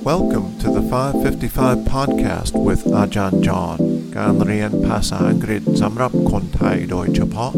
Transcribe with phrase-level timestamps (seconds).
[0.00, 3.78] Welcome to the 555 podcast with Ajahn John
[4.16, 7.52] การเรียนภาษาอังกฤษสำหรับคนไทยโดยเฉพาะ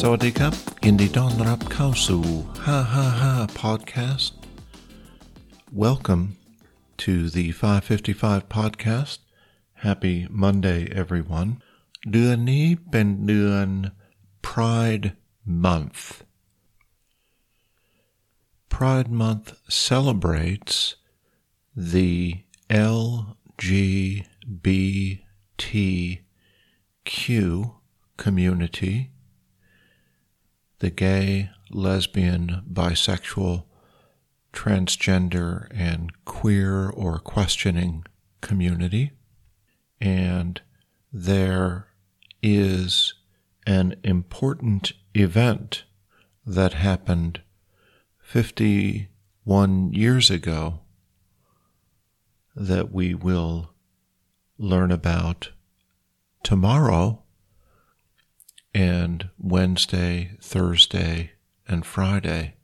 [0.00, 0.52] สวัสดีครับ
[0.84, 2.22] ยินดีต้อนรับเข้าสู่
[2.92, 4.32] 555 podcast
[5.84, 6.24] Welcome
[6.96, 9.18] to the 555 podcast
[9.74, 11.50] Happy Monday everyone
[12.10, 13.68] เดือนนี้เป็นเดือน
[14.48, 15.06] Pride
[15.64, 16.02] Month
[18.74, 20.96] Pride Month celebrates
[21.94, 23.34] the LGBTQ
[28.16, 28.96] community
[30.82, 33.64] the gay, lesbian, bisexual,
[34.57, 38.03] transgender, and queer or questioning
[38.41, 39.11] community.
[40.01, 40.59] And
[41.13, 41.89] there
[42.41, 43.13] is
[43.67, 45.83] an important event
[46.43, 47.41] that happened
[48.19, 50.79] 51 years ago
[52.55, 53.69] that we will
[54.57, 55.51] learn about
[56.41, 57.21] tomorrow
[58.73, 61.33] and Wednesday, Thursday,
[61.67, 62.56] and Friday.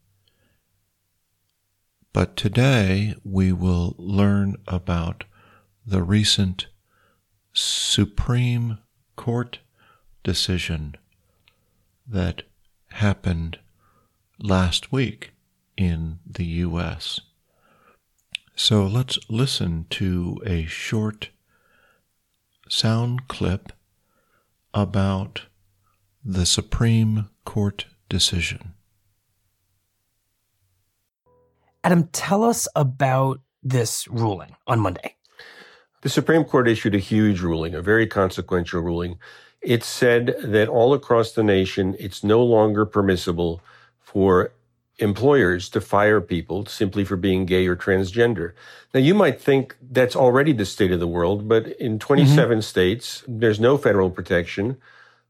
[2.13, 5.23] But today we will learn about
[5.83, 6.67] the recent
[7.53, 8.77] Supreme
[9.15, 9.59] Court
[10.23, 10.95] decision
[12.07, 12.43] that
[12.91, 13.57] happened
[14.39, 15.31] last week
[15.75, 17.19] in the U.S.
[18.55, 21.29] So let's listen to a short
[22.69, 23.71] sound clip
[24.71, 25.47] about
[26.23, 28.75] the Supreme Court decision.
[31.83, 35.15] Adam, tell us about this ruling on Monday.
[36.01, 39.19] The Supreme Court issued a huge ruling, a very consequential ruling.
[39.61, 43.61] It said that all across the nation, it's no longer permissible
[43.99, 44.51] for
[44.99, 48.53] employers to fire people simply for being gay or transgender.
[48.93, 52.61] Now, you might think that's already the state of the world, but in 27 mm-hmm.
[52.61, 54.77] states, there's no federal protection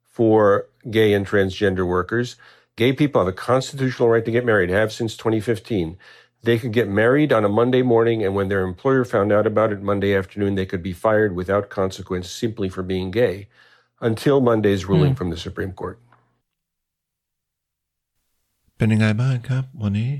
[0.03, 2.35] for gay and transgender workers.
[2.75, 5.97] Gay people have a constitutional right to get married, have since 2015.
[6.42, 9.72] They could get married on a Monday morning, and when their employer found out about
[9.72, 13.48] it Monday afternoon, they could be fired without consequence simply for being gay
[14.00, 15.98] until Monday's ruling from the Supreme Court.
[18.76, 20.12] เป็นยังไงบ้างครับ วันนี้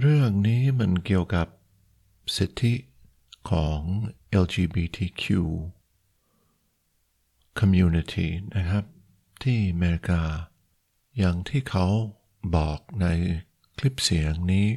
[0.00, 1.46] เรื่องนี้มันเกี่ยวกับ
[2.36, 2.74] สิทธิ
[3.50, 3.80] ของ
[4.42, 5.24] LGBTQ
[7.58, 8.84] community นะครับ
[9.42, 10.22] ที่อเมริกา
[11.18, 11.86] อย่างที่เขา
[12.56, 13.06] บอกใน
[13.77, 14.67] คลิปเสียงนี้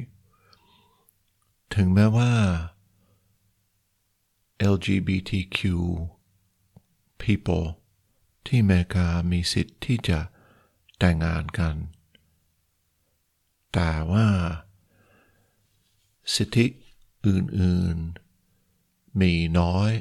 [1.75, 2.33] ถึงแม้ว่า
[4.73, 5.59] LGBTQ
[7.21, 7.67] people
[8.45, 10.19] ที่อเมริกามีสิทธิ์ที่จะ
[10.99, 11.75] แต่งงานกัน
[13.73, 14.27] แต่ว่า
[16.35, 16.65] สิทธิ
[17.25, 19.91] อื่นๆ มีน้อย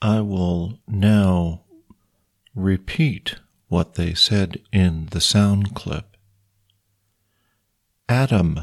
[0.00, 1.62] I will now
[2.54, 3.26] repeat
[3.68, 6.07] what they said in the sound clip.
[8.10, 8.58] Adam,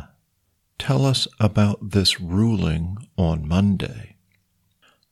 [0.79, 4.15] tell us about this ruling on Monday.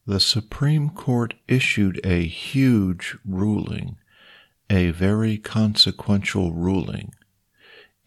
[0.08, 3.98] The Supreme Court issued a huge ruling,
[4.72, 7.14] a very consequential ruling.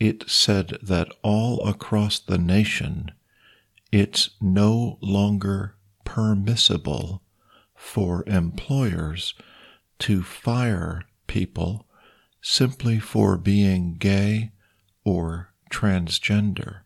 [0.01, 3.13] It said that all across the nation,
[3.93, 7.23] it's no longer permissible
[7.77, 9.35] for employers
[10.01, 11.87] to fire people
[12.43, 14.51] simply for being gay
[15.05, 16.81] or transgender.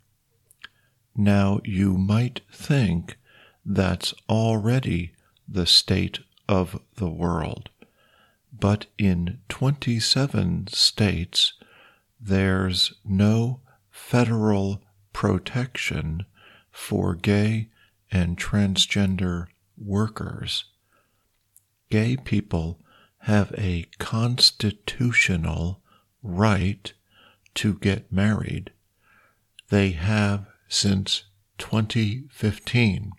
[1.16, 3.18] Now, you might think
[3.64, 5.12] that's already
[5.48, 7.70] the state of the world,
[8.52, 11.54] but in 27 states,
[12.20, 13.60] there's no
[13.90, 16.24] federal protection
[16.70, 17.68] for gay
[18.10, 20.64] and transgender workers
[21.90, 22.78] gay people
[23.24, 25.82] have a constitutional
[26.22, 26.94] right
[27.54, 28.72] to get married.
[29.68, 31.24] They have since
[31.58, 33.12] 2015.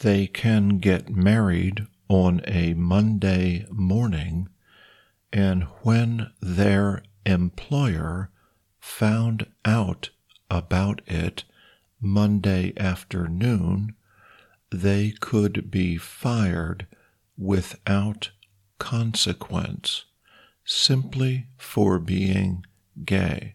[0.00, 4.48] They can get married on a Monday morning,
[5.32, 8.30] and when their employer
[8.78, 10.10] found out
[10.50, 11.44] about it
[12.00, 13.94] Monday afternoon,
[14.70, 16.86] they could be fired
[17.38, 18.30] without
[18.78, 20.04] consequence
[20.64, 22.64] simply for being
[23.04, 23.54] gay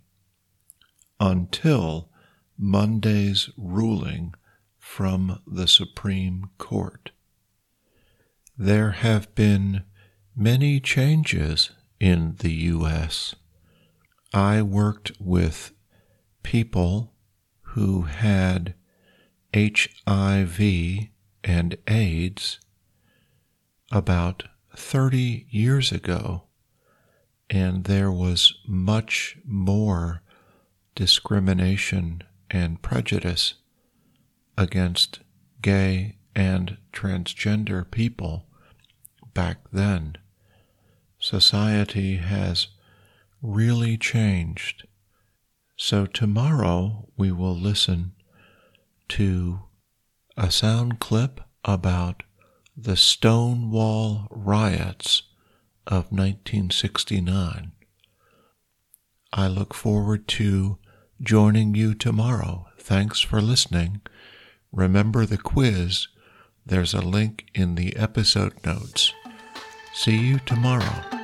[1.19, 2.09] until
[2.57, 4.33] Monday's ruling
[4.77, 7.11] from the Supreme Court.
[8.57, 9.83] There have been
[10.35, 13.35] many changes in the U.S.
[14.33, 15.71] I worked with
[16.43, 17.13] people
[17.61, 18.75] who had
[19.53, 20.59] HIV
[21.43, 22.59] and AIDS
[23.91, 24.43] about
[24.75, 26.43] 30 years ago,
[27.51, 30.21] and there was much more
[30.95, 33.55] discrimination and prejudice
[34.57, 35.19] against
[35.61, 38.45] gay and transgender people
[39.33, 40.15] back then.
[41.19, 42.67] Society has
[43.41, 44.87] really changed.
[45.75, 48.13] So tomorrow we will listen
[49.09, 49.63] to
[50.37, 52.23] a sound clip about
[52.77, 55.23] the Stonewall riots
[55.87, 57.71] of 1969.
[59.33, 60.77] I look forward to
[61.21, 62.67] joining you tomorrow.
[62.77, 64.01] Thanks for listening.
[64.71, 66.07] Remember the quiz.
[66.65, 69.13] There's a link in the episode notes.
[69.93, 71.20] See you tomorrow.